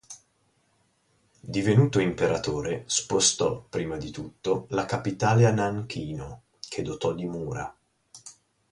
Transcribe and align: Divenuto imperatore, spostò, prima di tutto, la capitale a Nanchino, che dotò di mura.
Divenuto 1.41 1.99
imperatore, 1.99 2.85
spostò, 2.87 3.61
prima 3.61 3.97
di 3.97 4.09
tutto, 4.09 4.65
la 4.69 4.85
capitale 4.85 5.45
a 5.45 5.51
Nanchino, 5.51 6.45
che 6.59 6.81
dotò 6.81 7.13
di 7.13 7.27
mura. 7.27 7.71